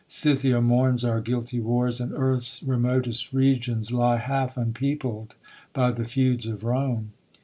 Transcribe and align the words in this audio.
Scythia 0.07 0.61
mourns 0.61 1.05
Our 1.05 1.21
guilty 1.21 1.59
wars, 1.59 2.01
and 2.01 2.11
earth's 2.11 2.63
remotest 2.63 3.33
regions 3.33 3.91
Lie 3.91 4.17
half 4.17 4.57
unpeopled 4.57 5.35
by 5.73 5.91
the 5.91 6.05
feuds 6.05 6.47
of 6.47 6.63
Rome. 6.63 7.11